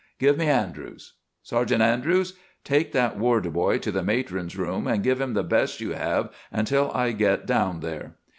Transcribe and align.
Give 0.17 0.35
me 0.35 0.47
Andrews. 0.47 1.13
Sergeant 1.43 1.83
Andrews? 1.83 2.33
Take 2.63 2.91
that 2.91 3.19
Ward 3.19 3.53
boy 3.53 3.77
to 3.77 3.91
the 3.91 4.01
matron's 4.01 4.57
room 4.57 4.87
and 4.87 5.03
give 5.03 5.21
him 5.21 5.35
the 5.35 5.43
best 5.43 5.79
you 5.79 5.91
have 5.93 6.33
until 6.51 6.89
I 6.95 7.11
get 7.11 7.45
down 7.45 7.81
there." 7.81 8.15